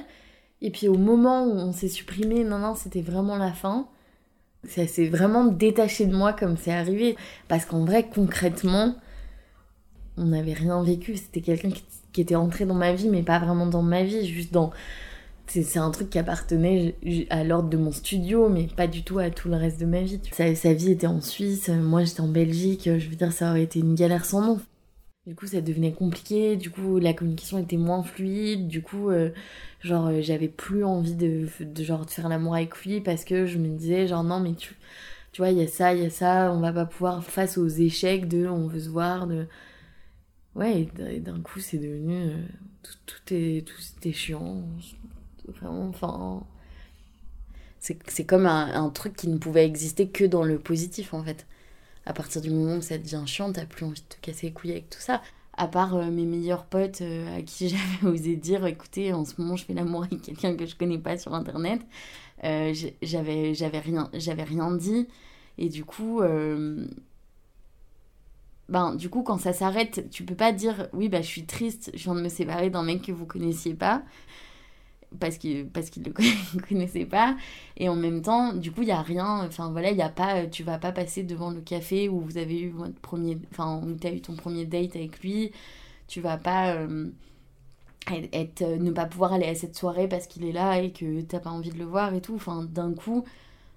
Et 0.62 0.72
puis 0.72 0.88
au 0.88 0.98
moment 0.98 1.46
où 1.46 1.52
on 1.52 1.72
s'est 1.72 1.90
supprimé, 1.90 2.44
non, 2.44 2.60
non, 2.60 2.76
c'était 2.76 3.02
vraiment 3.02 3.38
la 3.38 3.54
fin. 3.54 3.88
Ça 4.70 4.88
s'est 4.88 5.08
vraiment 5.08 5.46
détaché 5.46 6.06
de 6.06 6.16
moi 6.16 6.34
comme 6.34 6.58
c'est 6.58 6.74
arrivé. 6.74 7.16
Parce 7.48 7.66
qu'en 7.66 7.86
vrai, 7.86 8.08
concrètement, 8.08 8.96
on 10.18 10.26
n'avait 10.26 10.54
rien 10.54 10.82
vécu. 10.84 11.18
C'était 11.18 11.42
quelqu'un 11.42 11.70
qui, 11.70 12.22
était 12.22 12.36
entré 12.36 12.66
dans 12.66 12.76
ma 12.76 12.94
vie, 12.94 13.10
mais 13.10 13.24
pas 13.24 13.40
vraiment 13.40 13.66
dans 13.66 13.82
ma 13.82 14.04
vie, 14.04 14.26
juste 14.26 14.54
dans. 14.54 14.72
C'est 15.48 15.78
un 15.78 15.92
truc 15.92 16.10
qui 16.10 16.18
appartenait 16.18 16.96
à 17.30 17.44
l'ordre 17.44 17.70
de 17.70 17.78
mon 17.78 17.92
studio, 17.92 18.50
mais 18.50 18.68
pas 18.76 18.88
du 18.88 19.04
tout 19.04 19.20
à 19.20 19.30
tout 19.30 19.50
le 19.50 19.58
reste 19.58 19.80
de 19.80 19.86
ma 19.86 20.02
vie. 20.02 20.20
Sa 20.32 20.74
vie 20.74 20.92
était 20.92 21.08
en 21.08 21.22
Suisse, 21.22 21.70
moi 21.70 22.04
j'étais 22.04 22.22
en 22.22 22.28
Belgique, 22.28 22.86
je 22.86 23.10
veux 23.10 23.16
dire, 23.16 23.32
ça 23.32 23.52
aurait 23.52 23.62
été 23.64 23.80
une 23.80 23.94
galère 23.94 24.26
sans 24.26 24.42
nom. 24.42 24.60
Du 25.28 25.34
coup, 25.36 25.48
ça 25.48 25.60
devenait 25.60 25.92
compliqué, 25.92 26.56
du 26.56 26.70
coup, 26.70 27.00
la 27.00 27.14
communication 27.14 27.58
était 27.58 27.78
moins 27.78 28.04
fluide, 28.04 28.68
du 28.68 28.84
coup, 28.84 29.10
euh, 29.10 29.32
genre, 29.82 30.08
euh, 30.08 30.22
j'avais 30.22 30.48
plus 30.48 30.84
envie 30.84 31.16
de, 31.16 31.48
de, 31.62 31.84
genre, 31.84 32.06
de 32.06 32.12
faire 32.12 32.30
l'amour 32.30 32.54
avec 32.54 32.78
lui 32.86 33.02
parce 33.02 33.26
que 33.26 33.48
je 33.48 33.58
me 33.58 33.68
disais, 33.76 34.08
genre, 34.08 34.24
non, 34.24 34.40
mais 34.40 34.54
tu, 34.54 34.76
tu 35.32 35.42
vois, 35.42 35.50
il 35.50 35.58
y 35.58 35.64
a 35.64 35.68
ça, 35.68 35.96
il 35.96 36.04
y 36.04 36.06
a 36.06 36.12
ça, 36.12 36.52
on 36.54 36.60
va 36.60 36.72
pas 36.72 36.86
pouvoir, 36.86 37.24
face 37.24 37.58
aux 37.58 37.68
échecs 37.68 38.28
de 38.28 38.46
on 38.48 38.68
veut 38.68 38.80
se 38.82 38.90
voir, 38.90 39.26
de. 39.28 39.48
Ouais, 40.56 40.88
et 41.00 41.20
d'un 41.20 41.42
coup, 41.42 41.60
c'est 41.60 41.78
devenu. 41.78 42.14
Euh, 42.30 42.38
tout, 42.84 42.94
tout, 43.08 43.34
est, 43.34 43.68
tout 43.68 44.08
est 44.08 44.14
chiant. 44.14 44.64
Enfin. 45.64 46.44
C'est 47.80 48.26
comme 48.26 48.48
un, 48.48 48.74
un 48.74 48.90
truc 48.90 49.16
qui 49.16 49.28
ne 49.28 49.38
pouvait 49.38 49.66
exister 49.66 50.10
que 50.10 50.24
dans 50.24 50.44
le 50.44 50.58
positif, 50.60 51.14
en 51.14 51.24
fait 51.24 51.46
à 52.06 52.14
partir 52.14 52.42
du 52.42 52.50
moment 52.50 52.78
où 52.78 52.82
ça 52.82 52.98
devient 52.98 53.24
chiant, 53.26 53.52
t'as 53.52 53.66
plus 53.66 53.86
envie 53.86 54.02
de 54.02 54.16
te 54.16 54.20
casser 54.22 54.48
les 54.48 54.54
couilles 54.54 54.72
avec 54.72 54.90
tout 54.90 55.00
ça. 55.00 55.22
À 55.58 55.68
part 55.68 55.96
euh, 55.96 56.12
mes 56.12 56.26
meilleurs 56.26 56.66
potes 56.66 57.02
euh, 57.02 57.38
à 57.38 57.42
qui 57.42 57.70
j'avais 58.02 58.12
osé 58.12 58.36
dire, 58.36 58.66
écoutez, 58.66 59.14
en 59.14 59.26
ce 59.26 59.40
moment 59.40 59.56
je 59.56 59.66
fais 59.66 59.74
l'amour 59.74 60.04
avec 60.04 60.22
quelqu'un 60.22 60.56
que 60.56 60.66
je 60.66 60.76
connais 60.76 61.00
pas 61.00 61.18
sur 61.18 61.34
internet, 61.34 61.82
euh, 62.44 62.74
j'avais 63.02 63.54
rien 63.80 64.10
rien 64.12 64.72
dit. 64.72 65.08
Et 65.58 65.70
du 65.70 65.86
coup 65.86 66.22
ben 68.68 68.96
du 68.96 69.10
coup 69.10 69.24
quand 69.24 69.38
ça 69.38 69.54
s'arrête, 69.54 70.10
tu 70.10 70.26
peux 70.26 70.36
pas 70.36 70.52
dire 70.52 70.90
oui 70.92 71.08
bah 71.08 71.22
je 71.22 71.28
suis 71.28 71.46
triste, 71.46 71.92
je 71.94 72.04
viens 72.04 72.16
de 72.16 72.22
me 72.22 72.30
séparer 72.30 72.70
d'un 72.70 72.84
mec 72.84 73.04
que 73.04 73.14
vous 73.14 73.26
connaissiez 73.26 73.74
pas 73.74 74.04
parce 75.20 75.38
qu'il 75.38 75.68
parce 75.68 75.90
qu'il 75.90 76.04
le 76.04 76.12
connaissait 76.70 77.06
pas. 77.06 77.36
Et 77.78 77.90
en 77.90 77.96
même 77.96 78.22
temps 78.22 78.54
du 78.54 78.72
coup 78.72 78.82
il 78.82 78.88
y 78.88 78.92
a 78.92 79.02
rien 79.02 79.46
enfin 79.46 79.72
voilà 79.72 79.92
il 79.92 79.98
y 79.98 80.02
a 80.02 80.10
pas 80.10 80.46
tu 80.48 80.64
vas 80.64 80.78
pas 80.78 80.92
passer 80.92 81.24
devant 81.24 81.52
le 81.52 81.62
café 81.62 82.10
où 82.10 82.20
vous 82.20 82.38
avez 82.38 82.60
eu 82.62 82.70
votre 82.70 83.00
premier 83.00 83.38
enfin 83.52 83.82
où 83.84 83.96
tu 83.96 84.08
as 84.08 84.12
eu 84.12 84.22
ton 84.22 84.36
premier 84.36 84.66
date 84.66 84.96
avec 84.96 85.20
lui. 85.22 85.52
Tu 86.08 86.22
vas 86.22 86.38
pas 86.38 86.74
euh, 86.74 87.10
être 88.34 88.62
ne 88.64 88.92
pas 88.92 89.06
pouvoir 89.06 89.34
aller 89.34 89.48
à 89.48 89.56
cette 89.56 89.76
soirée 89.76 90.08
parce 90.08 90.28
qu'il 90.28 90.46
est 90.46 90.52
là 90.52 90.80
et 90.80 90.92
que 90.92 91.22
t'as 91.22 91.40
pas 91.40 91.50
envie 91.50 91.72
de 91.72 91.80
le 91.80 91.86
voir 91.86 92.14
et 92.14 92.22
tout. 92.22 92.36
Enfin 92.36 92.64
d'un 92.64 92.94
coup 92.94 93.26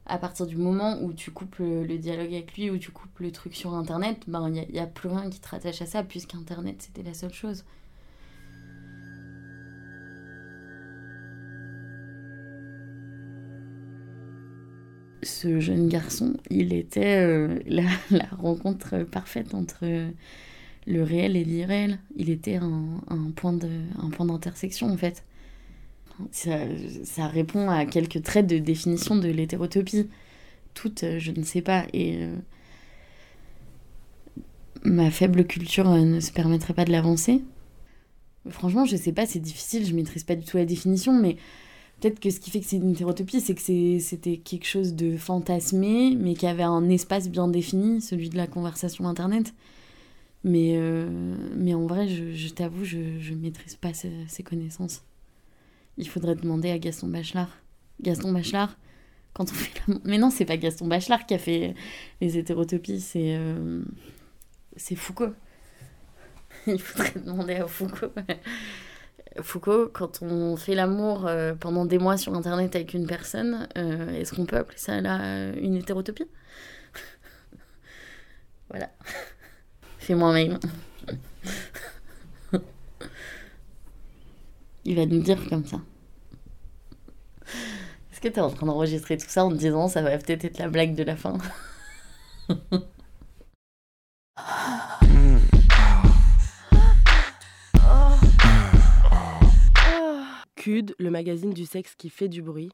à 0.06 0.18
partir 0.18 0.46
du 0.46 0.56
moment 0.56 0.98
où 1.02 1.12
tu 1.12 1.30
coupes 1.30 1.56
le, 1.58 1.98
dialogue 1.98 2.32
avec 2.32 2.56
lui 2.56 2.70
où 2.70 2.78
tu 2.78 2.90
coupes 2.90 3.18
le 3.18 3.30
truc 3.30 3.54
sur 3.54 3.74
internet 3.74 4.22
ben 4.26 4.48
il 4.48 4.56
y, 4.70 4.76
y, 4.76 4.78
a 4.78 4.86
plus 4.86 5.08
rien 5.10 5.28
qui 5.28 5.38
te 5.38 5.48
rattache 5.48 5.82
à 5.82 5.86
ça 5.86 6.02
puisqu'internet 6.02 6.80
c'était 6.80 7.02
la 7.02 7.12
seule 7.12 7.32
chose 7.32 7.64
ce 15.38 15.60
jeune 15.60 15.88
garçon, 15.88 16.34
il 16.50 16.72
était 16.72 17.24
euh, 17.24 17.58
la, 17.66 18.24
rencontre 18.38 19.04
parfaite 19.04 19.54
entre 19.54 19.84
le 20.86 21.02
réel 21.02 21.36
et 21.36 21.44
l'irréel. 21.44 21.98
Il 22.16 22.30
était 22.30 22.56
un, 22.56 23.00
un 23.08 23.30
point 23.30 23.52
d'intersection 23.52 24.88
en 24.88 24.96
fait. 24.96 25.24
ça, 26.32 27.26
répond 27.28 27.70
à 27.70 27.86
quelques 27.86 28.22
traits 28.22 28.46
de 28.46 28.58
définition 28.58 29.16
de 29.16 29.28
l'hétérotopie. 29.28 30.08
Toutes, 30.74 31.04
euh, 31.04 31.18
je 31.18 31.30
ne 31.30 31.44
sais 31.44 31.62
pas. 31.62 31.86
Et 31.92 32.16
euh, 32.18 32.34
ma 34.82 35.10
faible 35.10 35.46
culture 35.46 35.88
ne 35.88 36.20
se 36.20 36.32
permettrait 36.32 36.74
pas 36.74 36.84
de 36.84 36.92
l'avancer. 36.92 37.42
Franchement, 38.50 38.86
je 38.86 38.96
sais 38.96 39.12
pas, 39.12 39.26
c'est 39.26 39.40
difficile, 39.40 39.86
je 39.86 39.94
maîtrise 39.94 40.24
pas 40.24 40.34
du 40.34 40.44
tout 40.44 40.56
la 40.56 40.64
définition, 40.64 41.12
mais 41.12 41.36
peut-être 42.00 42.20
que 42.20 42.30
ce 42.30 42.40
qui 42.40 42.50
fait 42.50 42.60
que 42.60 42.66
c'est 42.66 42.76
une 42.76 42.90
hétérotopie, 42.90 43.40
c'est 43.40 43.54
que 43.54 43.60
c'était 44.00 44.36
quelque 44.36 44.66
chose 44.66 44.94
de 44.94 45.16
fantasmé, 45.16 46.16
mais 46.16 46.34
qui 46.34 46.46
avait 46.46 46.62
un 46.62 46.88
espace 46.88 47.28
bien 47.28 47.48
défini, 47.48 48.00
celui 48.00 48.28
de 48.30 48.36
la 48.36 48.46
conversation 48.46 49.06
internet. 49.08 49.54
Mais, 50.44 50.78
mais 51.56 51.74
en 51.74 51.86
vrai, 51.86 52.06
je, 52.08 52.48
t'avoue, 52.48 52.84
je 52.84 52.98
ne 52.98 53.40
maîtrise 53.40 53.74
pas 53.74 53.92
ces 53.92 54.42
connaissances. 54.44 55.02
Il 55.98 56.08
faudrait 56.08 56.36
demander 56.36 56.70
à 56.70 56.78
Gaston 56.78 57.08
Bachelard. 57.08 57.50
Gaston 58.00 58.32
Bachelard, 58.32 58.78
quand 59.34 59.50
on 59.50 59.54
fait. 59.54 59.82
Mais 60.04 60.18
non, 60.18 60.30
c'est 60.30 60.44
pas 60.44 60.56
Gaston 60.56 60.86
Bachelard 60.86 61.26
qui 61.26 61.34
a 61.34 61.38
fait 61.38 61.74
les 62.20 62.38
hétérotopies, 62.38 63.00
c'est 63.00 63.36
euh, 63.36 63.82
c'est 64.76 64.94
Foucault. 64.94 65.34
Il 66.68 66.80
faudrait 66.80 67.20
demander 67.20 67.56
à 67.56 67.66
Foucault. 67.66 68.12
Foucault, 69.42 69.88
quand 69.92 70.22
on 70.22 70.56
fait 70.56 70.74
l'amour 70.74 71.26
euh, 71.26 71.54
pendant 71.54 71.84
des 71.84 71.98
mois 71.98 72.16
sur 72.16 72.34
Internet 72.34 72.74
avec 72.76 72.94
une 72.94 73.06
personne, 73.06 73.68
euh, 73.76 74.10
est-ce 74.14 74.34
qu'on 74.34 74.46
peut 74.46 74.56
appeler 74.56 74.78
ça 74.78 75.00
là 75.00 75.52
une 75.52 75.76
hétérotopie? 75.76 76.26
Voilà. 78.70 78.90
Fais-moi 79.98 80.28
un 80.28 80.32
mail. 80.32 80.58
Il 84.84 84.96
va 84.96 85.06
nous 85.06 85.22
dire 85.22 85.38
comme 85.48 85.64
ça. 85.64 85.80
Est-ce 88.12 88.20
que 88.20 88.28
tu 88.28 88.34
es 88.34 88.40
en 88.40 88.50
train 88.50 88.66
d'enregistrer 88.66 89.16
tout 89.16 89.28
ça 89.28 89.44
en 89.44 89.50
te 89.50 89.56
disant 89.56 89.88
ça 89.88 90.02
va 90.02 90.18
peut-être 90.18 90.44
être 90.44 90.58
la 90.58 90.68
blague 90.68 90.94
de 90.94 91.02
la 91.02 91.16
fin? 91.16 91.38
Le 101.08 101.12
magazine 101.12 101.54
du 101.54 101.64
sexe 101.64 101.94
qui 101.96 102.10
fait 102.10 102.28
du 102.28 102.42
bruit. 102.42 102.70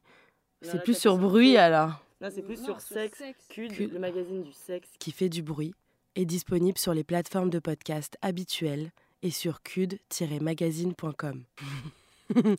C'est 0.61 0.83
plus 0.83 0.97
sur 0.97 1.17
bruit 1.17 1.55
alors. 1.55 2.03
Non, 2.19 2.27
c'est 2.29 2.41
plus 2.41 2.61
sur 2.61 2.81
sexe. 2.81 3.23
CUD, 3.49 3.93
le 3.93 3.99
magazine 3.99 4.43
du 4.43 4.51
sexe 4.51 4.89
qui 4.99 5.11
fait 5.11 5.29
du 5.29 5.41
bruit 5.41 5.73
est 6.15 6.25
disponible 6.25 6.77
sur 6.77 6.93
les 6.93 7.05
plateformes 7.05 7.49
de 7.49 7.59
podcast 7.59 8.17
habituelles 8.21 8.91
et 9.21 9.31
sur 9.31 9.63
cud-magazine.com. 9.63 11.43